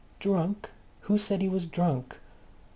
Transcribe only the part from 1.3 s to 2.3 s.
he was drunk?"